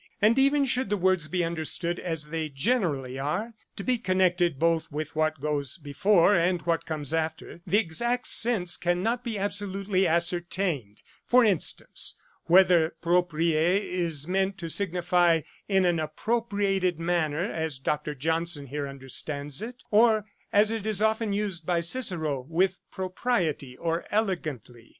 And 0.19 0.39
even 0.39 0.65
should 0.65 0.89
the 0.89 0.97
words 0.97 1.27
be 1.27 1.43
understood 1.43 1.99
as 1.99 2.29
they 2.29 2.49
generally 2.49 3.19
are, 3.19 3.53
to 3.75 3.83
be 3.83 3.99
connected 3.99 4.57
both 4.57 4.91
with 4.91 5.15
what 5.15 5.39
goes 5.39 5.77
before 5.77 6.33
and 6.35 6.59
what 6.63 6.87
comes 6.87 7.13
after, 7.13 7.61
the 7.67 7.77
exact 7.77 8.25
sense 8.25 8.77
cannot 8.77 9.23
be 9.23 9.37
absolutely 9.37 10.07
ascertained; 10.07 11.03
for 11.27 11.45
instance, 11.45 12.15
whether 12.45 12.95
propriè 13.03 13.79
is 13.79 14.27
meant 14.27 14.57
to 14.57 14.71
signify 14.71 15.41
in 15.67 15.85
an 15.85 15.99
appropriated 15.99 16.99
manner, 16.99 17.45
as 17.51 17.77
Dr. 17.77 18.15
Johnson 18.15 18.65
here 18.65 18.87
understands 18.87 19.61
it, 19.61 19.83
or, 19.91 20.25
as 20.51 20.71
it 20.71 20.87
is 20.87 21.03
often 21.03 21.31
used 21.31 21.63
by 21.67 21.79
Cicero, 21.79 22.41
with 22.49 22.79
propriety, 22.89 23.77
or 23.77 24.03
elegantly. 24.09 24.89